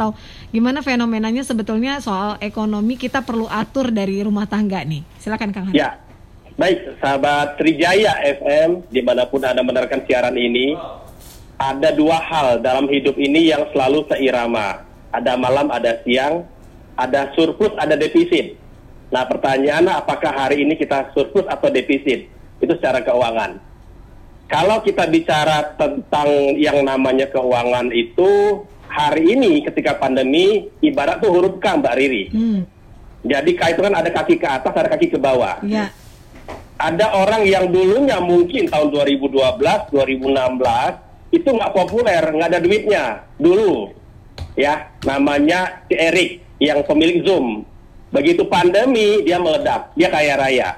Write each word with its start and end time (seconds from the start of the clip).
atau 0.00 0.16
gimana 0.48 0.80
fenomenanya 0.80 1.44
sebetulnya 1.44 2.00
soal 2.00 2.40
ekonomi 2.40 2.96
kita 2.96 3.20
perlu 3.20 3.44
atur 3.52 3.92
dari 3.92 4.24
rumah 4.24 4.48
tangga 4.48 4.80
nih. 4.80 5.04
Silakan 5.20 5.52
Kang 5.52 5.68
Hari. 5.68 5.76
Ya, 5.76 6.00
baik 6.56 6.96
sahabat 7.04 7.60
Trijaya 7.60 8.16
FM 8.40 8.88
di 8.88 9.04
mana 9.04 9.28
pun 9.28 9.44
anda 9.44 9.60
mendengarkan 9.60 10.00
siaran 10.08 10.40
ini, 10.40 10.72
ada 11.60 11.92
dua 11.92 12.16
hal 12.16 12.64
dalam 12.64 12.88
hidup 12.88 13.20
ini 13.20 13.52
yang 13.52 13.68
selalu 13.76 14.08
seirama. 14.08 14.88
Ada 15.12 15.36
malam, 15.36 15.68
ada 15.68 16.00
siang, 16.00 16.48
ada 16.96 17.28
surplus, 17.36 17.76
ada 17.76 17.92
defisit. 17.92 18.56
Nah 19.12 19.28
pertanyaannya 19.28 20.00
apakah 20.00 20.32
hari 20.32 20.64
ini 20.64 20.80
kita 20.80 21.12
surplus 21.12 21.44
atau 21.44 21.68
defisit? 21.68 22.24
Itu 22.56 22.72
secara 22.80 23.04
keuangan 23.04 23.68
kalau 24.50 24.82
kita 24.82 25.06
bicara 25.06 25.78
tentang 25.78 26.58
yang 26.58 26.82
namanya 26.82 27.30
keuangan 27.30 27.94
itu 27.94 28.58
hari 28.90 29.38
ini 29.38 29.62
ketika 29.62 29.94
pandemi 29.94 30.66
ibarat 30.82 31.22
tuh 31.22 31.30
huruf 31.30 31.62
K 31.62 31.78
Mbak 31.78 31.94
Riri. 31.94 32.24
Hmm. 32.34 32.60
Jadi 33.22 33.54
K 33.54 33.78
itu 33.78 33.80
kan 33.86 33.94
ada 33.94 34.10
kaki 34.10 34.34
ke 34.36 34.48
atas, 34.50 34.74
ada 34.74 34.90
kaki 34.90 35.14
ke 35.14 35.18
bawah. 35.20 35.62
Ya. 35.62 35.94
Ada 36.80 37.12
orang 37.12 37.44
yang 37.46 37.70
dulunya 37.70 38.18
mungkin 38.18 38.66
tahun 38.66 38.88
2012, 38.90 39.92
2016 39.92 41.36
itu 41.36 41.48
nggak 41.48 41.74
populer, 41.76 42.22
nggak 42.24 42.48
ada 42.50 42.60
duitnya 42.60 43.04
dulu. 43.38 43.94
Ya, 44.58 44.90
namanya 45.06 45.84
si 45.86 45.94
Erik 45.94 46.30
yang 46.58 46.82
pemilik 46.82 47.22
Zoom. 47.22 47.62
Begitu 48.10 48.42
pandemi 48.50 49.22
dia 49.22 49.38
meledak, 49.38 49.94
dia 49.94 50.08
kaya 50.10 50.34
raya. 50.34 50.70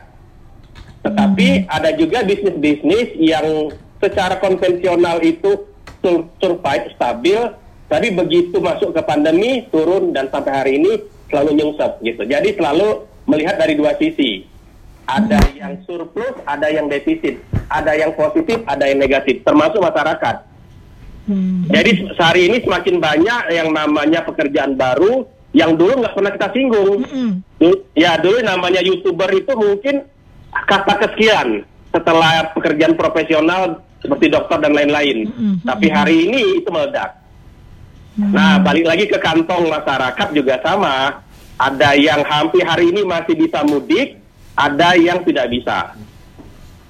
Tetapi 1.07 1.49
hmm. 1.65 1.67
ada 1.71 1.91
juga 1.97 2.21
bisnis-bisnis 2.27 3.17
yang 3.17 3.73
secara 4.03 4.37
konvensional 4.43 5.23
itu 5.23 5.65
sur 6.03 6.27
survive 6.43 6.91
stabil, 6.99 7.39
tapi 7.93 8.09
begitu 8.09 8.57
masuk 8.57 8.97
ke 8.97 9.05
pandemi 9.05 9.69
turun 9.69 10.17
dan 10.17 10.33
sampai 10.33 10.53
hari 10.57 10.73
ini 10.81 11.05
selalu 11.29 11.61
nyungsep 11.61 12.01
gitu. 12.01 12.25
Jadi 12.25 12.57
selalu 12.57 13.05
melihat 13.29 13.61
dari 13.61 13.77
dua 13.77 13.93
sisi. 14.01 14.49
Ada 15.05 15.37
hmm. 15.37 15.61
yang 15.61 15.75
surplus, 15.85 16.33
ada 16.49 16.73
yang 16.73 16.89
defisit, 16.89 17.37
ada 17.69 17.93
yang 17.93 18.17
positif, 18.17 18.65
ada 18.65 18.89
yang 18.89 18.97
negatif, 18.97 19.45
termasuk 19.45 19.77
masyarakat. 19.77 20.37
Hmm. 21.29 21.69
Jadi 21.69 22.17
sehari 22.17 22.49
ini 22.49 22.65
semakin 22.65 22.97
banyak 22.97 23.43
yang 23.53 23.69
namanya 23.77 24.25
pekerjaan 24.25 24.73
baru 24.73 25.29
yang 25.53 25.77
dulu 25.77 26.01
nggak 26.01 26.17
pernah 26.17 26.33
kita 26.33 26.49
singgung. 26.57 27.05
Hmm. 27.05 27.45
Ya 27.93 28.17
dulu 28.17 28.41
namanya 28.41 28.81
youtuber 28.81 29.29
itu 29.37 29.53
mungkin 29.53 30.09
kata 30.49 30.97
kesekian 30.97 31.69
setelah 31.93 32.57
pekerjaan 32.57 32.97
profesional 32.97 33.85
seperti 34.03 34.33
dokter 34.33 34.59
dan 34.59 34.75
lain-lain. 34.75 35.31
Mm-hmm. 35.31 35.55
Tapi 35.63 35.87
hari 35.93 36.17
ini 36.27 36.41
itu 36.59 36.69
meledak. 36.73 37.22
Mm-hmm. 38.13 38.33
Nah, 38.33 38.61
balik 38.61 38.85
lagi 38.85 39.05
ke 39.09 39.17
kantong 39.17 39.73
masyarakat 39.73 40.29
juga 40.37 40.61
sama. 40.61 41.25
Ada 41.57 41.97
yang 41.97 42.21
hampir 42.27 42.65
hari 42.67 42.93
ini 42.93 43.07
masih 43.07 43.39
bisa 43.39 43.65
mudik, 43.65 44.19
ada 44.53 44.99
yang 44.99 45.25
tidak 45.25 45.49
bisa. 45.49 45.97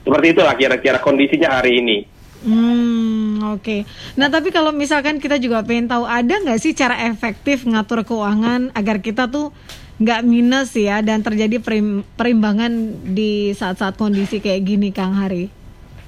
Seperti 0.03 0.27
itulah 0.35 0.55
kira-kira 0.59 0.99
kondisinya 0.99 1.63
hari 1.63 1.79
ini. 1.79 1.99
Hmm, 2.43 3.39
oke. 3.55 3.63
Okay. 3.63 3.81
Nah, 4.19 4.27
tapi 4.27 4.51
kalau 4.51 4.75
misalkan 4.75 5.23
kita 5.23 5.39
juga 5.39 5.63
pengen 5.63 5.87
tahu 5.87 6.03
ada 6.03 6.43
nggak 6.43 6.59
sih 6.59 6.75
cara 6.75 7.07
efektif 7.07 7.63
ngatur 7.63 8.03
keuangan 8.03 8.75
agar 8.75 8.99
kita 8.99 9.31
tuh 9.31 9.55
nggak 10.03 10.27
minus 10.27 10.75
ya 10.75 10.99
dan 11.07 11.23
terjadi 11.23 11.63
perim, 11.63 12.03
perimbangan 12.19 12.99
di 13.15 13.55
saat-saat 13.55 13.95
kondisi 13.95 14.43
kayak 14.43 14.67
gini 14.67 14.91
Kang 14.91 15.15
Hari? 15.15 15.47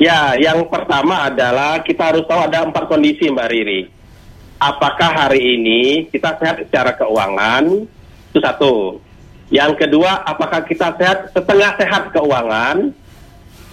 Ya, 0.02 0.34
yang 0.34 0.66
pertama 0.66 1.30
adalah 1.30 1.78
kita 1.86 2.10
harus 2.10 2.26
tahu 2.26 2.50
ada 2.50 2.66
empat 2.66 2.90
kondisi 2.90 3.30
Mbak 3.30 3.48
Riri. 3.54 3.80
Apakah 4.58 5.10
hari 5.26 5.58
ini 5.58 6.06
kita 6.08 6.38
sehat 6.38 6.62
secara 6.62 6.94
keuangan? 6.94 7.84
Itu 8.30 8.38
satu. 8.40 9.02
Yang 9.52 9.86
kedua, 9.86 10.24
apakah 10.24 10.64
kita 10.64 10.96
sehat 10.96 11.30
setengah 11.30 11.76
sehat 11.76 12.02
keuangan 12.10 12.90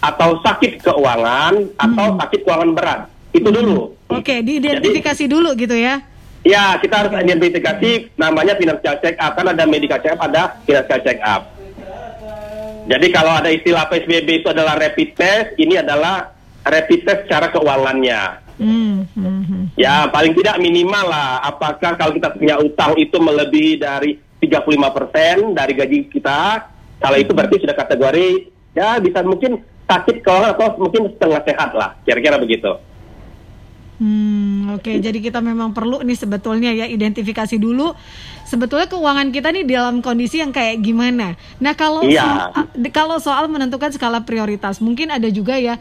atau 0.02 0.30
sakit 0.42 0.82
keuangan 0.84 1.54
atau 1.80 2.06
hmm. 2.12 2.18
sakit 2.22 2.40
keuangan 2.44 2.72
berat? 2.76 3.02
Itu 3.32 3.50
dulu. 3.50 3.96
Oke, 4.12 4.44
diidentifikasi 4.44 5.24
Jadi, 5.24 5.32
dulu 5.32 5.56
gitu 5.56 5.74
ya. 5.78 6.04
Ya, 6.44 6.76
kita 6.82 7.06
harus 7.06 7.14
identifikasi 7.16 8.18
namanya 8.20 8.58
financial 8.58 8.98
check 9.00 9.16
up. 9.22 9.38
Kan 9.38 9.48
ada 9.48 9.64
medical 9.64 10.02
check 10.02 10.18
up, 10.18 10.22
ada 10.26 10.60
financial 10.68 11.00
check 11.06 11.20
up. 11.24 11.48
Jadi 12.90 13.08
kalau 13.14 13.38
ada 13.38 13.50
istilah 13.54 13.86
PSBB 13.88 14.42
itu 14.42 14.48
adalah 14.50 14.74
rapid 14.76 15.10
test, 15.14 15.54
ini 15.62 15.78
adalah 15.78 16.34
rapid 16.66 17.00
test 17.06 17.20
secara 17.30 17.54
keuangannya. 17.54 18.41
Mm 18.62 19.10
-hmm. 19.18 19.64
Ya, 19.74 20.06
paling 20.14 20.38
tidak 20.38 20.62
minimal 20.62 21.10
lah. 21.10 21.42
Apakah 21.42 21.98
kalau 21.98 22.14
kita 22.14 22.30
punya 22.38 22.62
utang 22.62 22.94
itu 22.94 23.18
melebihi 23.18 23.82
dari 23.82 24.22
35% 24.38 25.58
dari 25.58 25.74
gaji 25.74 25.98
kita, 26.14 26.70
kalau 27.02 27.18
itu 27.18 27.32
berarti 27.34 27.58
sudah 27.58 27.74
kategori 27.74 28.30
ya 28.78 29.02
bisa 29.02 29.26
mungkin 29.26 29.66
sakit 29.90 30.24
keuangan 30.24 30.54
atau 30.56 30.68
mungkin 30.78 31.12
setengah 31.18 31.42
sehat 31.44 31.70
lah, 31.74 31.98
kira-kira 32.06 32.38
begitu. 32.38 32.72
Hmm, 34.02 34.74
oke. 34.74 34.82
Okay. 34.82 34.98
Jadi 34.98 35.22
kita 35.22 35.46
memang 35.46 35.78
perlu 35.78 36.02
nih 36.02 36.18
sebetulnya 36.18 36.74
ya 36.74 36.90
identifikasi 36.90 37.54
dulu 37.62 37.94
sebetulnya 38.50 38.90
keuangan 38.90 39.30
kita 39.30 39.54
nih 39.54 39.64
dalam 39.70 40.02
kondisi 40.02 40.42
yang 40.42 40.50
kayak 40.50 40.82
gimana. 40.82 41.38
Nah, 41.62 41.78
kalau 41.78 42.02
iya. 42.02 42.50
soal, 42.50 42.66
kalau 42.90 43.18
soal 43.22 43.46
menentukan 43.46 43.94
skala 43.94 44.26
prioritas, 44.26 44.82
mungkin 44.82 45.14
ada 45.14 45.30
juga 45.30 45.62
ya 45.62 45.78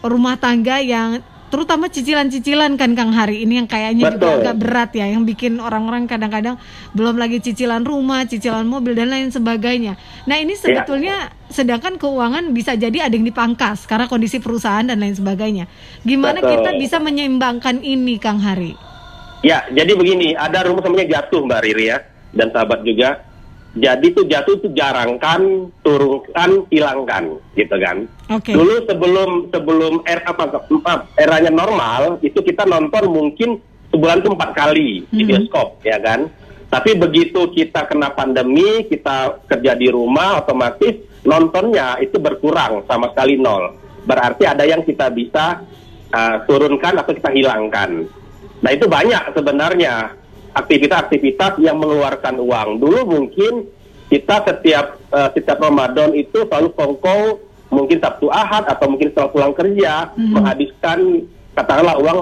rumah 0.00 0.40
tangga 0.40 0.80
yang 0.80 1.20
terutama 1.52 1.92
cicilan-cicilan 1.92 2.80
kan 2.80 2.96
Kang 2.96 3.12
Hari 3.12 3.44
ini 3.44 3.60
yang 3.60 3.68
kayaknya 3.68 4.08
Betul. 4.08 4.16
juga 4.16 4.28
agak 4.40 4.56
berat 4.56 4.90
ya 4.96 5.04
yang 5.12 5.28
bikin 5.28 5.60
orang-orang 5.60 6.08
kadang-kadang 6.08 6.56
belum 6.96 7.20
lagi 7.20 7.44
cicilan 7.44 7.84
rumah, 7.84 8.24
cicilan 8.24 8.64
mobil 8.64 8.96
dan 8.96 9.12
lain 9.12 9.28
sebagainya. 9.28 10.00
Nah, 10.24 10.40
ini 10.40 10.56
iya. 10.56 10.62
sebetulnya 10.64 11.16
ya. 11.28 11.52
sedangkan 11.52 12.00
keuangan 12.00 12.56
bisa 12.56 12.72
jadi 12.72 13.04
ada 13.04 13.12
yang 13.12 13.28
dipangkas 13.28 13.84
karena 13.84 14.08
kondisi 14.08 14.40
perusahaan 14.40 14.80
dan 14.80 14.96
lain 14.96 15.12
sebagainya. 15.12 15.68
Gimana 16.08 16.40
Betul. 16.40 16.64
kita 16.64 16.70
bisa 16.80 16.96
menyeimbangkan 16.96 17.84
ini 17.84 18.16
Kang 18.16 18.40
Hari? 18.40 18.72
Ya, 19.44 19.68
jadi 19.68 19.92
begini, 19.92 20.32
ada 20.32 20.64
rumus 20.64 20.80
namanya 20.88 21.20
jatuh 21.20 21.44
Mbak 21.44 21.60
Riri 21.68 21.92
ya 21.92 22.00
dan 22.32 22.48
sahabat 22.48 22.80
juga 22.80 23.28
jadi 23.72 24.04
tuh 24.12 24.28
jatuh 24.28 24.60
tuh 24.60 24.70
jarangkan, 24.76 25.72
turunkan, 25.80 26.68
hilangkan, 26.68 27.40
gitu 27.56 27.72
kan. 27.80 28.04
Okay. 28.28 28.52
Dulu 28.52 28.84
sebelum 28.84 29.30
sebelum 29.48 30.04
era 30.04 30.28
apa 30.28 30.60
maaf, 30.68 31.08
eranya 31.16 31.48
normal 31.48 32.20
itu 32.20 32.36
kita 32.44 32.68
nonton 32.68 33.08
mungkin 33.08 33.56
sebulan 33.88 34.20
tuh 34.20 34.36
empat 34.36 34.50
kali 34.52 35.08
mm-hmm. 35.08 35.16
di 35.16 35.22
bioskop, 35.24 35.80
ya 35.88 35.96
kan. 36.04 36.28
Tapi 36.68 37.00
begitu 37.00 37.48
kita 37.52 37.88
kena 37.88 38.12
pandemi, 38.12 38.84
kita 38.88 39.40
kerja 39.48 39.72
di 39.72 39.88
rumah, 39.88 40.44
otomatis 40.44 41.00
nontonnya 41.24 41.96
itu 42.00 42.20
berkurang 42.20 42.84
sama 42.84 43.08
sekali 43.16 43.40
nol. 43.40 43.72
Berarti 44.04 44.44
ada 44.44 44.68
yang 44.68 44.84
kita 44.84 45.08
bisa 45.08 45.64
uh, 46.12 46.36
turunkan 46.44 47.00
atau 47.00 47.12
kita 47.16 47.32
hilangkan. 47.32 48.04
Nah 48.60 48.70
itu 48.72 48.84
banyak 48.84 49.32
sebenarnya 49.32 50.21
aktivitas-aktivitas 50.52 51.60
yang 51.60 51.80
mengeluarkan 51.80 52.36
uang. 52.36 52.68
Dulu 52.80 53.00
mungkin 53.08 53.66
kita 54.12 54.44
setiap 54.44 55.00
uh, 55.08 55.32
setiap 55.32 55.56
Ramadan 55.56 56.12
itu 56.12 56.44
selalu 56.44 56.76
kongko 56.76 57.40
mungkin 57.72 57.96
Sabtu 57.96 58.28
Ahad 58.28 58.68
atau 58.68 58.86
mungkin 58.92 59.08
setelah 59.08 59.32
pulang 59.32 59.56
kerja 59.56 60.12
hmm. 60.12 60.36
menghabiskan 60.36 60.98
katakanlah 61.56 61.96
uang 61.96 62.18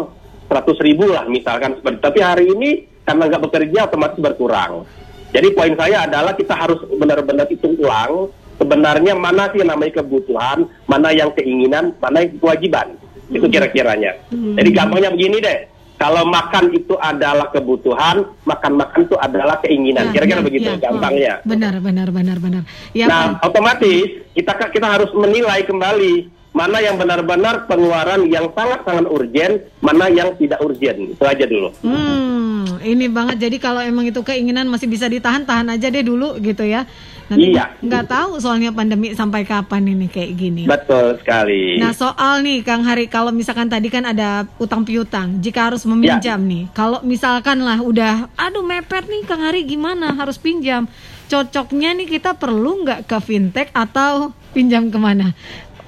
100 0.46 0.86
ribu 0.86 1.10
lah 1.10 1.26
misalkan 1.26 1.74
seperti 1.78 1.98
tapi 1.98 2.18
hari 2.22 2.44
ini 2.54 2.86
karena 3.02 3.26
nggak 3.26 3.42
bekerja 3.50 3.78
otomatis 3.91 4.22
berkurang. 4.22 4.86
Jadi 5.30 5.48
poin 5.54 5.74
saya 5.78 6.06
adalah 6.06 6.34
kita 6.34 6.54
harus 6.54 6.78
benar-benar 6.94 7.47
hitung 7.50 7.74
ulang 7.78 8.30
sebenarnya 8.58 9.14
mana 9.14 9.50
sih 9.50 9.62
yang 9.62 9.74
namanya 9.74 10.02
kebutuhan, 10.02 10.68
mana 10.86 11.10
yang 11.14 11.30
keinginan, 11.34 11.94
mana 11.98 12.22
yang 12.22 12.38
kewajiban. 12.38 12.94
Itu 13.30 13.47
hmm. 13.47 13.54
kira-kiranya. 13.54 14.14
Hmm. 14.30 14.54
Jadi 14.54 14.70
gampangnya 14.70 15.10
begini 15.10 15.38
deh 15.42 15.58
kalau 16.00 16.24
makan 16.24 16.72
itu 16.72 16.96
adalah 16.96 17.52
kebutuhan, 17.52 18.24
makan-makan 18.48 19.04
itu 19.04 19.16
adalah 19.20 19.60
keinginan. 19.60 20.08
Ya, 20.08 20.12
Kira-kira 20.16 20.41
ya, 20.41 20.47
begitu 20.48 20.70
ya, 20.72 20.76
gampangnya. 20.80 21.34
Benar, 21.44 21.76
benar, 21.84 22.08
benar, 22.08 22.41
benar. 22.41 22.62
Ya, 22.97 23.04
nah, 23.04 23.36
kan? 23.36 23.52
otomatis 23.52 24.24
kita 24.32 24.56
kita 24.72 24.88
harus 24.88 25.12
menilai 25.12 25.60
kembali 25.68 26.41
mana 26.56 26.80
yang 26.80 26.97
benar-benar 26.97 27.68
pengeluaran 27.68 28.24
yang 28.32 28.48
sangat-sangat 28.56 29.06
urgen, 29.12 29.60
mana 29.84 30.08
yang 30.08 30.32
tidak 30.41 30.64
urgen. 30.64 31.12
Itu 31.12 31.22
aja 31.28 31.44
dulu. 31.44 31.68
Hmm, 31.84 32.80
ini 32.80 33.06
banget. 33.12 33.36
Jadi 33.36 33.60
kalau 33.60 33.84
emang 33.84 34.08
itu 34.08 34.24
keinginan 34.24 34.72
masih 34.72 34.88
bisa 34.88 35.04
ditahan, 35.04 35.44
tahan 35.44 35.68
aja 35.68 35.92
deh 35.92 36.00
dulu 36.00 36.41
gitu 36.41 36.64
ya. 36.64 36.88
Nanti 37.30 37.54
iya. 37.54 37.71
Nggak 37.78 38.10
tahu 38.10 38.42
soalnya 38.42 38.74
pandemi 38.74 39.15
sampai 39.15 39.47
kapan 39.47 39.86
ini 39.86 40.10
kayak 40.10 40.32
gini. 40.34 40.62
Betul 40.66 41.15
sekali. 41.22 41.78
Nah 41.78 41.94
soal 41.94 42.42
nih 42.42 42.66
Kang 42.66 42.82
Hari, 42.82 43.06
kalau 43.06 43.30
misalkan 43.30 43.71
tadi 43.71 43.86
kan 43.86 44.03
ada 44.03 44.50
utang 44.59 44.82
piutang, 44.82 45.38
jika 45.38 45.71
harus 45.71 45.86
meminjam 45.86 46.42
ya. 46.42 46.50
nih, 46.50 46.62
kalau 46.74 46.98
misalkan 47.06 47.62
lah 47.62 47.78
udah, 47.78 48.27
aduh 48.34 48.66
mepet 48.66 49.06
nih 49.06 49.22
Kang 49.30 49.47
Hari 49.47 49.62
gimana 49.62 50.10
harus 50.18 50.42
pinjam, 50.42 50.91
cocoknya 51.30 51.94
nih 52.03 52.18
kita 52.18 52.34
perlu 52.34 52.82
nggak 52.82 53.06
ke 53.06 53.18
fintech 53.22 53.71
atau 53.71 54.34
pinjam 54.50 54.91
ke 54.91 54.98
mana? 54.98 55.30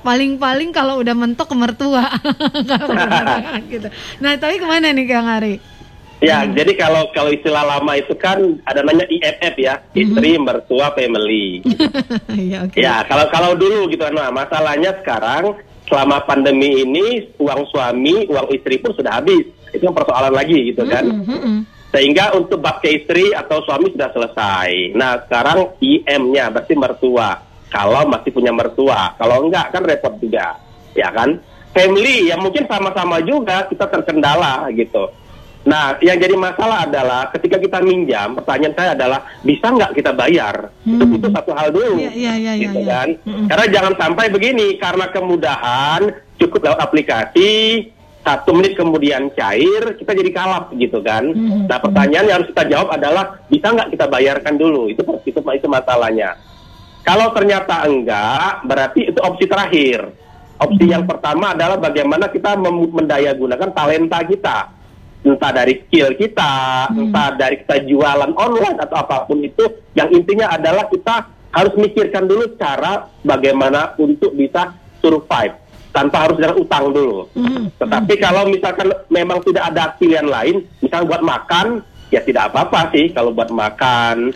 Paling-paling 0.06 0.71
kalau 0.71 1.03
udah 1.03 1.15
mentok 1.15 1.50
ke 1.50 1.56
mertua. 1.59 2.06
gitu. 3.71 3.91
Nah 4.23 4.39
tapi 4.39 4.62
ke 4.62 4.67
mana 4.67 4.94
nih 4.94 5.11
Kang 5.11 5.27
Hari? 5.27 5.72
Ya, 6.23 6.47
hmm. 6.47 6.55
jadi 6.55 6.73
kalau 6.79 7.11
kalau 7.11 7.35
istilah 7.35 7.67
lama 7.67 7.99
itu 7.99 8.15
kan 8.15 8.39
ada 8.63 8.87
namanya 8.87 9.11
IMF 9.11 9.55
ya, 9.59 9.75
hmm. 9.83 9.99
istri, 9.99 10.31
mertua, 10.39 10.95
family. 10.95 11.67
ya, 12.55 12.63
okay. 12.63 12.79
ya, 12.87 13.03
kalau 13.11 13.27
kalau 13.35 13.51
dulu 13.59 13.91
gitu 13.91 14.07
nah 14.15 14.31
masalahnya 14.31 14.95
sekarang 15.03 15.59
selama 15.91 16.23
pandemi 16.23 16.87
ini 16.87 17.27
uang 17.43 17.67
suami, 17.75 18.31
uang 18.31 18.55
istri 18.55 18.79
pun 18.79 18.95
sudah 18.95 19.19
habis. 19.19 19.51
Itu 19.75 19.91
kan 19.91 19.99
persoalan 19.99 20.31
lagi 20.31 20.71
gitu 20.71 20.87
kan. 20.87 21.03
Hmm, 21.03 21.27
hmm, 21.27 21.41
hmm. 21.43 21.59
Sehingga 21.91 22.39
untuk 22.39 22.63
bab 22.63 22.79
ke 22.79 23.03
istri 23.03 23.35
atau 23.35 23.59
suami 23.67 23.91
sudah 23.91 24.09
selesai. 24.15 24.95
Nah, 24.95 25.27
sekarang 25.27 25.77
IM-nya 25.83 26.49
berarti 26.55 26.79
mertua. 26.79 27.37
Kalau 27.69 28.05
masih 28.07 28.31
punya 28.31 28.53
mertua, 28.53 29.17
kalau 29.17 29.49
enggak 29.49 29.73
kan 29.73 29.83
repot 29.83 30.13
juga, 30.21 30.61
ya 30.93 31.09
kan? 31.09 31.41
Family 31.73 32.29
ya 32.29 32.37
mungkin 32.37 32.69
sama-sama 32.69 33.25
juga 33.25 33.65
kita 33.65 33.89
terkendala 33.89 34.69
gitu 34.77 35.09
Nah, 35.62 35.94
yang 36.03 36.19
jadi 36.19 36.35
masalah 36.35 36.91
adalah 36.91 37.31
ketika 37.31 37.55
kita 37.62 37.79
minjam, 37.79 38.35
pertanyaan 38.35 38.75
saya 38.75 38.91
adalah 38.99 39.23
bisa 39.47 39.70
nggak 39.70 39.94
kita 39.94 40.11
bayar? 40.11 40.75
Hmm. 40.82 40.99
Itu 40.99 41.05
itu 41.23 41.29
satu 41.31 41.50
hal 41.55 41.69
dulu, 41.70 42.03
yeah, 42.03 42.14
yeah, 42.14 42.35
yeah, 42.35 42.55
gitu 42.59 42.81
yeah, 42.82 42.91
kan? 42.91 43.09
Yeah. 43.23 43.47
Karena 43.47 43.67
jangan 43.70 43.94
sampai 43.94 44.26
begini, 44.35 44.75
karena 44.82 45.06
kemudahan 45.14 46.03
cukup 46.43 46.67
lewat 46.67 46.81
aplikasi, 46.82 47.50
satu 48.26 48.50
menit 48.59 48.75
kemudian 48.75 49.31
cair, 49.38 49.94
kita 49.94 50.11
jadi 50.19 50.31
kalap 50.35 50.75
gitu 50.75 50.99
kan? 50.99 51.31
Hmm. 51.31 51.70
Nah, 51.70 51.79
pertanyaan 51.79 52.26
yang 52.26 52.37
harus 52.43 52.50
kita 52.50 52.65
jawab 52.67 52.88
adalah 52.99 53.25
bisa 53.47 53.67
nggak 53.70 53.91
kita 53.94 54.06
bayarkan 54.11 54.55
dulu? 54.58 54.91
Itu 54.91 55.06
itu 55.23 55.38
itu 55.38 55.69
masalahnya. 55.70 56.43
Kalau 57.06 57.31
ternyata 57.31 57.87
enggak, 57.87 58.67
berarti 58.67 59.15
itu 59.15 59.19
opsi 59.23 59.47
terakhir. 59.47 60.11
Opsi 60.58 60.91
hmm. 60.91 60.94
yang 60.99 61.05
pertama 61.06 61.55
adalah 61.55 61.79
bagaimana 61.79 62.26
kita 62.35 62.58
mendaya 62.58 63.31
gunakan 63.35 63.70
talenta 63.70 64.23
kita 64.26 64.81
entah 65.23 65.53
dari 65.55 65.87
skill 65.87 66.19
kita, 66.19 66.91
hmm. 66.91 66.99
entah 67.09 67.29
dari 67.39 67.63
kita 67.63 67.87
jualan 67.87 68.35
online 68.35 68.79
atau 68.83 68.97
apa 68.99 69.27
pun 69.27 69.39
itu, 69.43 69.65
yang 69.95 70.11
intinya 70.11 70.51
adalah 70.51 70.91
kita 70.91 71.31
harus 71.53 71.75
mikirkan 71.79 72.27
dulu 72.27 72.59
cara 72.59 73.07
bagaimana 73.23 73.95
untuk 74.01 74.35
bisa 74.35 74.75
survive 74.99 75.55
tanpa 75.93 76.27
harus 76.27 76.41
dengan 76.41 76.57
utang 76.59 76.91
dulu. 76.91 77.29
Hmm. 77.37 77.69
Tetapi 77.77 78.15
hmm. 78.17 78.23
kalau 78.23 78.43
misalkan 78.49 78.89
memang 79.13 79.39
tidak 79.45 79.65
ada 79.71 79.95
pilihan 80.01 80.27
lain, 80.27 80.65
misalnya 80.81 81.09
buat 81.15 81.23
makan, 81.23 81.67
ya 82.09 82.21
tidak 82.25 82.51
apa-apa 82.51 82.91
sih 82.97 83.13
kalau 83.13 83.31
buat 83.31 83.53
makan. 83.53 84.33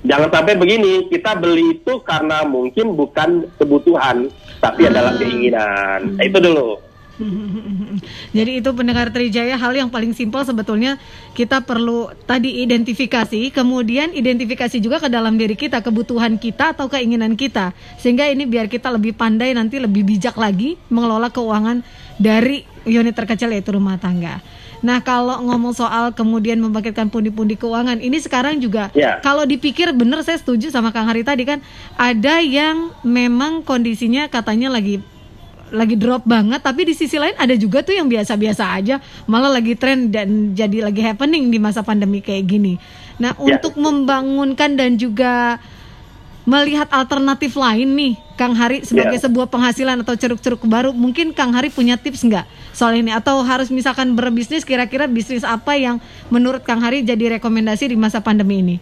Jangan 0.00 0.32
sampai 0.32 0.56
begini, 0.56 1.12
kita 1.12 1.36
beli 1.36 1.76
itu 1.76 2.00
karena 2.00 2.40
mungkin 2.48 2.96
bukan 2.96 3.44
kebutuhan, 3.60 4.32
tapi 4.62 4.86
hmm. 4.86 4.90
adalah 4.94 5.12
keinginan. 5.20 6.00
Nah, 6.16 6.24
itu 6.24 6.38
dulu. 6.40 6.89
Jadi 8.36 8.60
itu 8.62 8.70
pendengar 8.72 9.12
Trijaya 9.12 9.56
hal 9.56 9.72
yang 9.76 9.88
paling 9.92 10.16
simpel 10.16 10.42
sebetulnya 10.42 10.96
kita 11.36 11.62
perlu 11.64 12.10
tadi 12.24 12.64
identifikasi, 12.64 13.52
kemudian 13.52 14.12
identifikasi 14.16 14.76
juga 14.80 15.00
ke 15.02 15.08
dalam 15.12 15.36
diri 15.36 15.54
kita, 15.54 15.84
kebutuhan 15.84 16.40
kita 16.40 16.72
atau 16.76 16.88
keinginan 16.88 17.36
kita. 17.36 17.76
Sehingga 18.00 18.28
ini 18.28 18.48
biar 18.48 18.66
kita 18.66 18.88
lebih 18.90 19.14
pandai 19.14 19.52
nanti 19.52 19.78
lebih 19.78 20.04
bijak 20.06 20.36
lagi 20.40 20.80
mengelola 20.88 21.28
keuangan 21.28 21.84
dari 22.20 22.64
unit 22.88 23.12
terkecil 23.12 23.52
yaitu 23.52 23.76
rumah 23.76 24.00
tangga. 24.00 24.40
Nah, 24.80 25.04
kalau 25.04 25.36
ngomong 25.44 25.76
soal 25.76 26.16
kemudian 26.16 26.56
membangkitkan 26.56 27.12
pundi-pundi 27.12 27.52
keuangan, 27.52 28.00
ini 28.00 28.16
sekarang 28.16 28.56
juga 28.64 28.88
yeah. 28.96 29.20
kalau 29.20 29.44
dipikir 29.44 29.92
benar 29.92 30.24
saya 30.24 30.40
setuju 30.40 30.72
sama 30.72 30.88
Kang 30.88 31.04
Hari 31.04 31.20
tadi 31.20 31.44
kan 31.44 31.60
ada 32.00 32.40
yang 32.40 32.88
memang 33.04 33.60
kondisinya 33.60 34.32
katanya 34.32 34.72
lagi 34.72 35.04
lagi 35.70 35.94
drop 35.94 36.26
banget 36.26 36.60
tapi 36.62 36.86
di 36.86 36.94
sisi 36.94 37.16
lain 37.16 37.34
ada 37.38 37.54
juga 37.54 37.80
tuh 37.80 37.94
yang 37.94 38.10
biasa-biasa 38.10 38.74
aja 38.74 38.98
malah 39.30 39.50
lagi 39.50 39.78
tren 39.78 40.10
dan 40.10 40.52
jadi 40.52 40.90
lagi 40.90 41.02
happening 41.02 41.48
di 41.48 41.58
masa 41.62 41.80
pandemi 41.86 42.18
kayak 42.18 42.44
gini. 42.46 42.74
Nah, 43.20 43.36
ya. 43.36 43.56
untuk 43.56 43.76
membangunkan 43.76 44.80
dan 44.80 44.96
juga 44.96 45.60
melihat 46.48 46.88
alternatif 46.88 47.52
lain 47.52 47.94
nih, 47.94 48.12
Kang 48.34 48.56
Hari 48.56 48.82
sebagai 48.82 49.20
ya. 49.20 49.28
sebuah 49.28 49.52
penghasilan 49.52 50.00
atau 50.00 50.16
ceruk-ceruk 50.16 50.64
baru, 50.64 50.90
mungkin 50.96 51.36
Kang 51.36 51.52
Hari 51.52 51.68
punya 51.68 52.00
tips 52.00 52.24
nggak 52.24 52.48
soal 52.72 52.96
ini? 52.96 53.12
Atau 53.12 53.44
harus 53.44 53.68
misalkan 53.68 54.16
berbisnis, 54.16 54.64
kira-kira 54.64 55.04
bisnis 55.04 55.44
apa 55.44 55.76
yang 55.76 56.00
menurut 56.32 56.64
Kang 56.64 56.80
Hari 56.80 57.04
jadi 57.04 57.38
rekomendasi 57.38 57.92
di 57.92 57.96
masa 58.00 58.24
pandemi 58.24 58.64
ini? 58.64 58.76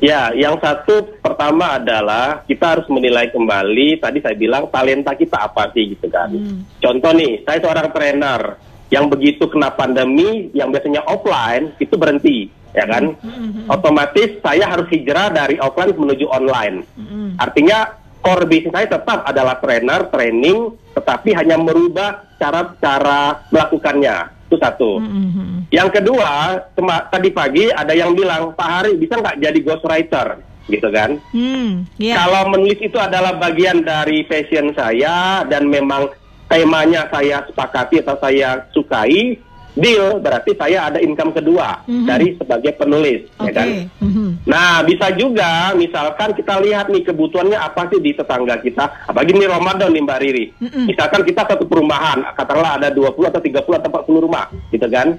Ya, 0.00 0.32
yang 0.32 0.56
satu 0.56 1.12
pertama 1.20 1.76
adalah 1.76 2.40
kita 2.48 2.76
harus 2.76 2.88
menilai 2.88 3.28
kembali. 3.28 4.00
Tadi 4.00 4.18
saya 4.24 4.32
bilang 4.32 4.72
talenta 4.72 5.12
kita 5.12 5.44
apa 5.44 5.68
sih 5.76 5.92
gitu 5.92 6.08
kan. 6.08 6.32
Hmm. 6.32 6.64
Contoh 6.80 7.12
nih, 7.12 7.44
saya 7.44 7.60
seorang 7.60 7.92
trainer 7.92 8.56
yang 8.88 9.12
begitu 9.12 9.44
kena 9.52 9.68
pandemi, 9.76 10.48
yang 10.56 10.72
biasanya 10.72 11.04
offline 11.04 11.76
itu 11.76 11.94
berhenti, 12.00 12.48
ya 12.72 12.88
kan? 12.88 13.12
Hmm. 13.20 13.28
hmm, 13.28 13.50
hmm. 13.52 13.66
Otomatis 13.68 14.40
saya 14.40 14.72
harus 14.72 14.88
hijrah 14.88 15.28
dari 15.36 15.60
offline 15.60 15.92
menuju 15.92 16.26
online. 16.32 16.80
Hmm. 16.96 17.36
Artinya 17.36 17.92
core 18.24 18.48
bisnis 18.48 18.72
saya 18.72 18.88
tetap 18.88 19.20
adalah 19.28 19.60
trainer, 19.60 20.08
training, 20.08 20.80
tetapi 20.96 21.36
hanya 21.36 21.60
merubah 21.60 22.24
cara-cara 22.40 23.44
melakukannya 23.52 24.39
itu 24.50 24.58
satu. 24.58 24.98
Mm-hmm. 24.98 25.70
Yang 25.70 26.02
kedua, 26.02 26.58
tadi 27.06 27.30
pagi 27.30 27.70
ada 27.70 27.94
yang 27.94 28.18
bilang 28.18 28.50
Pak 28.58 28.66
Hari 28.66 28.98
bisa 28.98 29.14
nggak 29.14 29.38
jadi 29.38 29.58
ghostwriter, 29.62 30.42
gitu 30.66 30.90
kan? 30.90 31.22
Mm, 31.30 31.86
yeah. 32.02 32.18
Kalau 32.18 32.50
menulis 32.50 32.82
itu 32.82 32.98
adalah 32.98 33.38
bagian 33.38 33.86
dari 33.86 34.26
passion 34.26 34.74
saya 34.74 35.46
dan 35.46 35.70
memang 35.70 36.10
temanya 36.50 37.06
saya 37.14 37.46
sepakati 37.46 38.02
atau 38.02 38.18
saya 38.18 38.66
sukai, 38.74 39.38
deal 39.76 40.18
berarti 40.18 40.56
saya 40.58 40.90
ada 40.90 40.98
income 40.98 41.30
kedua 41.30 41.86
mm-hmm. 41.86 42.06
dari 42.06 42.34
sebagai 42.34 42.72
penulis, 42.74 43.30
okay. 43.38 43.46
ya 43.46 43.52
kan? 43.54 43.68
Mm-hmm. 44.02 44.28
Nah 44.46 44.82
bisa 44.82 45.06
juga 45.14 45.50
misalkan 45.78 46.34
kita 46.34 46.58
lihat 46.58 46.90
nih 46.90 47.06
kebutuhannya 47.06 47.58
apa 47.58 47.86
sih 47.90 48.02
di 48.02 48.10
tetangga 48.14 48.58
kita, 48.58 49.06
apalagi 49.06 49.30
ini 49.34 49.46
Ramadan 49.46 49.94
nih 49.94 50.02
Mbak 50.02 50.20
Riri. 50.20 50.46
Mm-hmm. 50.58 50.84
Misalkan 50.90 51.22
kita 51.22 51.42
satu 51.46 51.64
perumahan, 51.70 52.26
katakanlah 52.34 52.82
ada 52.82 52.88
20 52.90 53.30
atau 53.30 53.40
30 53.40 53.78
atau 53.78 53.88
40 53.88 54.24
rumah, 54.26 54.50
gitu 54.74 54.86
kan? 54.90 55.14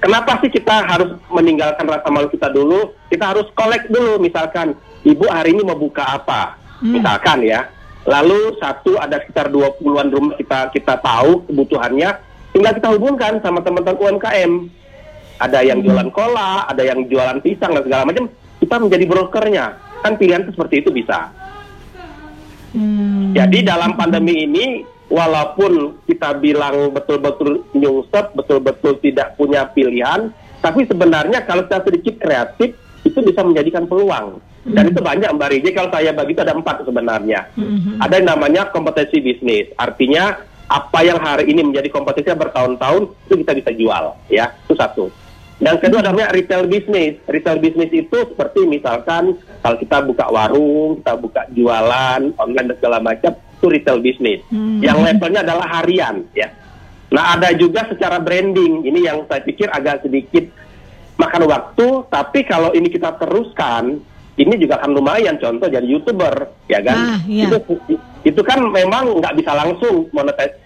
Kenapa 0.00 0.40
sih 0.40 0.48
kita 0.48 0.80
harus 0.88 1.12
meninggalkan 1.28 1.84
rasa 1.84 2.08
malu 2.08 2.32
kita 2.32 2.48
dulu? 2.48 2.96
Kita 3.12 3.36
harus 3.36 3.44
kolek 3.52 3.92
dulu, 3.92 4.16
misalkan 4.16 4.72
ibu 5.04 5.28
hari 5.28 5.52
ini 5.52 5.60
mau 5.60 5.76
buka 5.76 6.16
apa, 6.16 6.56
mm. 6.80 6.88
misalkan 6.88 7.44
ya. 7.44 7.68
Lalu 8.08 8.56
satu 8.56 8.96
ada 8.96 9.20
sekitar 9.20 9.52
20-an 9.52 10.08
rumah 10.08 10.32
kita 10.40 10.72
kita 10.72 10.96
tahu 11.04 11.44
kebutuhannya, 11.44 12.16
tinggal 12.54 12.72
kita 12.76 12.88
hubungkan 12.94 13.38
sama 13.42 13.62
teman-teman 13.62 13.98
UMKM. 13.98 14.52
Ada 15.40 15.64
yang 15.64 15.80
hmm. 15.80 15.86
jualan 15.88 16.10
kola, 16.12 16.68
ada 16.68 16.82
yang 16.84 17.08
jualan 17.08 17.40
pisang 17.40 17.72
dan 17.72 17.82
segala 17.86 18.04
macam. 18.04 18.28
Kita 18.60 18.76
menjadi 18.76 19.04
brokernya. 19.08 19.66
Kan 20.04 20.16
pilihan 20.20 20.44
seperti 20.48 20.84
itu 20.84 20.92
bisa. 20.92 21.32
Hmm. 22.76 23.32
Jadi 23.32 23.64
dalam 23.64 23.96
pandemi 23.96 24.44
ini, 24.44 24.84
walaupun 25.10 26.04
kita 26.06 26.38
bilang 26.38 26.92
betul-betul 26.94 27.66
nyungsep, 27.74 28.36
betul-betul 28.36 29.00
tidak 29.02 29.34
punya 29.34 29.66
pilihan, 29.72 30.30
tapi 30.60 30.84
sebenarnya 30.86 31.42
kalau 31.48 31.64
kita 31.66 31.82
sedikit 31.88 32.14
kreatif, 32.20 32.76
itu 33.00 33.18
bisa 33.24 33.40
menjadikan 33.40 33.88
peluang. 33.88 34.38
Dan 34.60 34.86
hmm. 34.86 34.90
itu 34.92 35.00
banyak 35.00 35.30
Mbak 35.40 35.50
Riji, 35.56 35.70
kalau 35.72 35.88
saya 35.88 36.12
bagi 36.12 36.36
itu 36.36 36.42
ada 36.44 36.52
empat 36.52 36.84
sebenarnya. 36.84 37.48
Hmm. 37.56 37.96
Ada 37.96 38.20
yang 38.20 38.28
namanya 38.36 38.62
kompetensi 38.68 39.24
bisnis, 39.24 39.72
artinya 39.80 40.36
apa 40.70 41.02
yang 41.02 41.18
hari 41.18 41.50
ini 41.50 41.66
menjadi 41.66 41.90
kompetisi 41.90 42.30
bertahun-tahun 42.30 43.10
itu 43.26 43.34
kita 43.42 43.52
bisa 43.58 43.70
jual 43.74 44.04
ya. 44.30 44.54
Itu 44.70 44.78
satu. 44.78 45.10
Dan 45.60 45.76
kedua 45.82 46.00
namanya 46.00 46.30
retail 46.30 46.70
business. 46.70 47.18
Retail 47.26 47.58
business 47.58 47.90
itu 47.90 48.18
seperti 48.32 48.64
misalkan 48.64 49.34
kalau 49.60 49.76
kita 49.76 49.98
buka 50.06 50.30
warung 50.30 51.02
kita 51.02 51.14
buka 51.18 51.42
jualan 51.52 52.32
online 52.38 52.66
dan 52.70 52.76
segala 52.78 52.98
macam 53.02 53.34
itu 53.34 53.66
retail 53.66 53.98
business. 53.98 54.40
Hmm. 54.48 54.78
yang 54.80 55.02
levelnya 55.02 55.42
adalah 55.42 55.82
harian 55.82 56.24
ya. 56.32 56.48
Nah 57.10 57.34
ada 57.34 57.50
juga 57.58 57.90
secara 57.90 58.22
branding. 58.22 58.86
Ini 58.86 59.10
yang 59.10 59.18
saya 59.26 59.42
pikir 59.42 59.66
agak 59.68 60.06
sedikit 60.06 60.46
makan 61.18 61.50
waktu 61.50 61.86
tapi 62.08 62.46
kalau 62.46 62.70
ini 62.72 62.88
kita 62.88 63.18
teruskan 63.18 64.00
ini 64.38 64.54
juga 64.60 64.78
akan 64.78 64.90
lumayan 64.94 65.36
contoh 65.40 65.66
jadi 65.66 65.86
youtuber 65.86 66.34
ya 66.70 66.80
kan? 66.84 67.18
Ah, 67.18 67.20
iya. 67.26 67.50
itu 67.50 67.58
itu 68.20 68.40
kan 68.44 68.60
memang 68.68 69.16
nggak 69.16 69.34
bisa 69.40 69.52
langsung 69.56 70.06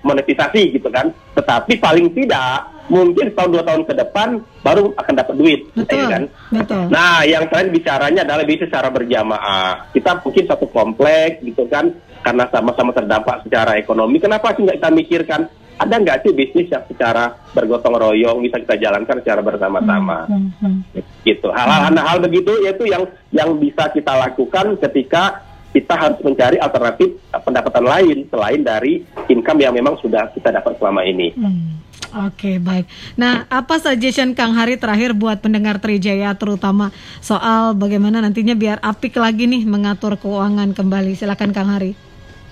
monetisasi 0.04 0.74
gitu 0.76 0.88
kan? 0.90 1.08
Tetapi 1.38 1.78
paling 1.78 2.12
tidak 2.12 2.74
mungkin 2.92 3.32
tahun 3.32 3.50
dua 3.56 3.64
tahun 3.64 3.82
ke 3.88 3.94
depan 3.96 4.28
baru 4.60 4.92
akan 5.00 5.14
dapat 5.16 5.34
duit 5.40 5.60
betul, 5.72 5.96
ya 5.96 6.04
kan? 6.04 6.22
betul. 6.52 6.84
nah 6.92 7.24
yang 7.24 7.48
terakhir 7.48 7.72
bicaranya 7.72 8.20
adalah 8.28 8.44
bisnis 8.44 8.68
secara 8.68 8.92
berjamaah. 8.92 9.88
Kita 9.96 10.20
mungkin 10.20 10.44
satu 10.44 10.66
kompleks 10.68 11.40
gitu 11.40 11.64
kan? 11.72 11.94
Karena 12.24 12.48
sama-sama 12.48 12.92
terdampak 12.92 13.44
secara 13.44 13.76
ekonomi 13.76 14.20
kenapa 14.20 14.52
sih 14.56 14.64
nggak 14.64 14.80
kita 14.80 14.90
mikirkan 14.92 15.40
ada 15.74 15.94
nggak 15.98 16.22
sih 16.22 16.32
bisnis 16.32 16.70
yang 16.70 16.84
secara 16.86 17.34
bergotong 17.50 17.98
royong 17.98 18.46
bisa 18.46 18.62
kita 18.62 18.78
jalankan 18.78 19.18
secara 19.22 19.40
bersama-sama 19.42 20.30
hmm, 20.30 20.48
hmm, 20.62 20.76
hmm. 20.94 21.02
gitu 21.26 21.48
hal-hal 21.50 21.90
hal 21.90 22.18
begitu 22.22 22.52
yaitu 22.62 22.86
yang 22.86 23.04
yang 23.34 23.58
bisa 23.58 23.90
kita 23.90 24.14
lakukan 24.14 24.78
ketika 24.78 25.42
kita 25.74 25.94
harus 25.98 26.22
mencari 26.22 26.56
alternatif 26.62 27.18
pendapatan 27.42 27.82
lain 27.82 28.16
selain 28.30 28.62
dari 28.62 29.02
income 29.26 29.58
yang 29.58 29.74
memang 29.74 29.98
sudah 29.98 30.30
kita 30.30 30.54
dapat 30.54 30.78
selama 30.78 31.02
ini. 31.02 31.34
Hmm. 31.34 31.82
Oke, 32.30 32.62
baik. 32.62 32.86
Nah, 33.18 33.42
apa 33.50 33.82
suggestion 33.82 34.38
Kang 34.38 34.54
Hari 34.54 34.78
terakhir 34.78 35.18
buat 35.18 35.42
pendengar 35.42 35.82
Trijaya 35.82 36.30
terutama 36.38 36.94
soal 37.18 37.74
bagaimana 37.74 38.22
nantinya 38.22 38.54
biar 38.54 38.78
apik 38.86 39.18
lagi 39.18 39.50
nih 39.50 39.66
mengatur 39.66 40.14
keuangan 40.14 40.78
kembali. 40.78 41.18
Silakan 41.18 41.50
Kang 41.50 41.74
Hari. 41.74 41.90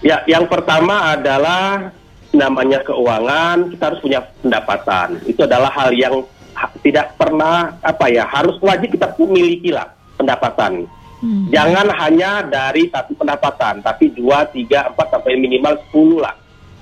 Ya, 0.03 0.27
yang 0.27 0.51
pertama 0.51 1.15
adalah 1.15 1.95
namanya 2.33 2.81
keuangan, 2.83 3.71
kita 3.73 3.93
harus 3.93 4.01
punya 4.01 4.21
pendapatan. 4.41 5.21
Itu 5.29 5.45
adalah 5.45 5.71
hal 5.73 5.93
yang 5.93 6.25
tidak 6.85 7.17
pernah 7.17 7.77
apa 7.81 8.09
ya, 8.09 8.25
harus 8.29 8.57
wajib 8.61 8.93
kita 8.93 9.13
miliki 9.21 9.73
lah 9.73 9.89
pendapatan. 10.17 10.85
Hmm. 11.23 11.47
Jangan 11.55 11.87
hanya 12.03 12.43
dari 12.43 12.91
satu 12.91 13.15
pendapatan, 13.15 13.79
tapi 13.81 14.11
dua, 14.11 14.43
tiga, 14.51 14.91
empat 14.91 15.15
sampai 15.15 15.39
minimal 15.39 15.79
sepuluh 15.87 16.19
lah, 16.19 16.35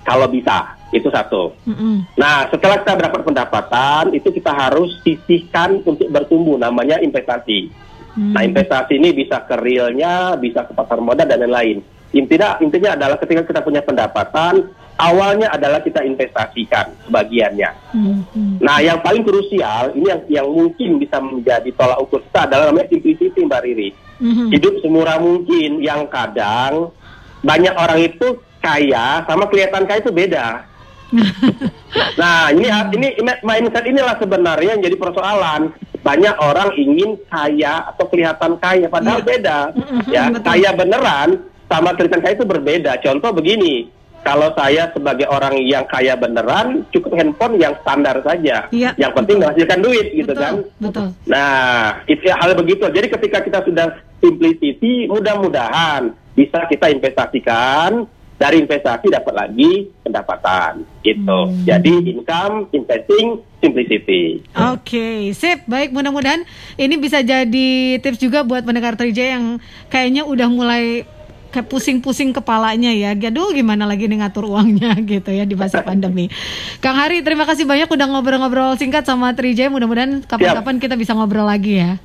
kalau 0.03 0.25
bisa. 0.27 0.81
Itu 0.91 1.07
satu. 1.07 1.55
Hmm. 1.71 2.03
Nah, 2.19 2.51
setelah 2.51 2.83
kita 2.83 2.99
dapat 2.99 3.23
pendapatan, 3.23 4.11
itu 4.11 4.27
kita 4.35 4.51
harus 4.51 4.91
sisihkan 5.07 5.87
untuk 5.87 6.11
bertumbuh, 6.11 6.59
namanya 6.59 6.99
investasi. 6.99 7.71
Hmm. 8.19 8.35
Nah, 8.35 8.43
investasi 8.43 8.99
ini 8.99 9.15
bisa 9.15 9.39
ke 9.47 9.55
realnya, 9.55 10.35
bisa 10.35 10.67
ke 10.67 10.75
pasar 10.75 10.99
modal 10.99 11.31
dan 11.31 11.47
lain-lain. 11.47 11.79
Intinya, 12.11 12.59
intinya 12.59 12.99
adalah 12.99 13.23
ketika 13.23 13.47
kita 13.47 13.61
punya 13.63 13.87
pendapatan, 13.87 14.67
awalnya 15.01 15.49
adalah 15.49 15.81
kita 15.81 16.05
investasikan 16.05 16.93
sebagiannya. 17.09 17.71
Hmm. 17.97 18.21
Nah, 18.61 18.85
yang 18.85 19.01
paling 19.01 19.25
krusial 19.25 19.97
ini 19.97 20.13
yang 20.13 20.21
yang 20.29 20.47
mungkin 20.53 21.01
bisa 21.01 21.17
menjadi 21.19 21.73
tolak 21.73 22.05
ukur 22.05 22.21
kita 22.29 22.45
adalah 22.45 22.69
namanya 22.69 22.93
simplicity 22.93 23.41
Mbak 23.41 23.63
Riri. 23.65 23.89
Hmm. 24.21 24.53
Hidup 24.53 24.85
semurah 24.85 25.17
mungkin 25.17 25.81
yang 25.81 26.05
kadang 26.13 26.93
banyak 27.41 27.73
orang 27.73 28.01
itu 28.05 28.37
kaya 28.61 29.25
sama 29.25 29.49
kelihatan 29.49 29.89
kaya 29.89 30.05
itu 30.05 30.13
beda. 30.13 30.69
nah, 32.21 32.55
ini 32.55 32.71
ini 32.95 33.09
mindset 33.43 33.83
inilah 33.89 34.15
sebenarnya 34.21 34.77
yang 34.77 34.85
jadi 34.85 34.97
persoalan. 35.01 35.73
Banyak 36.01 36.37
orang 36.41 36.73
ingin 36.81 37.21
kaya 37.29 37.93
atau 37.93 38.09
kelihatan 38.09 38.57
kaya 38.57 38.89
padahal 38.89 39.21
yeah. 39.21 39.29
beda. 39.29 39.59
Mm 39.77 39.83
-hmm, 39.85 40.01
ya, 40.09 40.23
betul. 40.33 40.47
kaya 40.49 40.71
beneran 40.73 41.29
sama 41.69 41.93
kelihatan 41.93 42.21
kaya 42.25 42.35
itu 42.41 42.47
berbeda. 42.49 42.93
Contoh 43.05 43.31
begini, 43.37 43.85
kalau 44.21 44.53
saya 44.53 44.93
sebagai 44.93 45.27
orang 45.29 45.57
yang 45.65 45.85
kaya 45.89 46.13
beneran 46.15 46.85
cukup 46.93 47.17
handphone 47.17 47.57
yang 47.57 47.73
standar 47.81 48.21
saja. 48.21 48.69
Ya, 48.71 48.91
yang 49.01 49.13
penting 49.17 49.41
menghasilkan 49.41 49.81
duit 49.81 50.13
gitu 50.13 50.33
betul, 50.33 50.43
kan? 50.43 50.55
betul. 50.79 51.07
nah 51.25 52.05
itu 52.05 52.29
hal 52.29 52.53
begitu. 52.57 52.85
Jadi 52.85 53.07
ketika 53.09 53.39
kita 53.41 53.59
sudah 53.65 53.87
simplicity 54.21 55.09
mudah-mudahan 55.09 56.13
bisa 56.37 56.69
kita 56.69 56.93
investasikan. 56.93 58.07
Dari 58.41 58.57
investasi 58.57 59.13
dapat 59.13 59.37
lagi 59.37 59.93
pendapatan 60.01 60.81
gitu. 61.05 61.53
Hmm. 61.53 61.61
jadi 61.61 61.93
income 62.09 62.73
investing 62.73 63.37
simplicity. 63.61 64.41
Oke 64.57 64.81
okay, 64.81 65.17
sip. 65.37 65.69
Baik 65.69 65.93
mudah-mudahan 65.93 66.49
ini 66.81 66.97
bisa 66.97 67.21
jadi 67.21 68.01
tips 68.01 68.17
juga 68.17 68.41
buat 68.41 68.65
pendengar 68.65 68.97
Trijaya 68.97 69.37
yang 69.37 69.61
kayaknya 69.93 70.25
udah 70.25 70.49
mulai 70.49 71.05
kayak 71.51 71.67
pusing-pusing 71.67 72.31
kepalanya 72.31 72.95
ya. 72.95 73.13
Aduh 73.13 73.51
gimana 73.51 73.85
lagi 73.85 74.07
nih 74.07 74.23
ngatur 74.23 74.47
uangnya 74.47 74.95
gitu 75.11 75.31
ya 75.35 75.45
di 75.45 75.59
masa 75.59 75.83
pandemi. 75.89 76.31
Kang 76.79 76.97
Hari 76.97 77.21
terima 77.27 77.45
kasih 77.45 77.67
banyak 77.67 77.91
udah 77.91 78.07
ngobrol-ngobrol 78.07 78.79
singkat 78.79 79.05
sama 79.05 79.35
Trijaya. 79.35 79.69
Mudah-mudahan 79.69 80.25
kapan-kapan 80.25 80.79
kita 80.79 80.95
bisa 80.95 81.13
ngobrol 81.13 81.45
lagi 81.45 81.83
ya. 81.83 81.99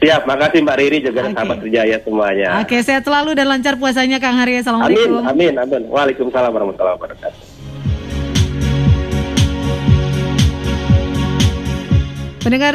Siap, 0.00 0.24
makasih 0.24 0.64
Mbak 0.64 0.76
Riri 0.80 0.98
juga 1.04 1.28
okay. 1.28 1.36
sahabat 1.36 1.56
Trijaya 1.60 1.96
semuanya. 2.00 2.48
Oke, 2.64 2.72
okay, 2.72 2.80
sehat 2.80 3.04
selalu 3.04 3.36
dan 3.36 3.52
lancar 3.52 3.76
puasanya 3.76 4.16
Kang 4.16 4.40
Hari. 4.40 4.64
Assalamualaikum. 4.64 5.28
Amin, 5.28 5.52
amin, 5.52 5.60
amin. 5.60 5.82
Waalaikumsalam 5.92 6.48
warahmatullahi 6.56 6.96
wabarakatuh. 6.96 7.60
Pendengar 12.40 12.68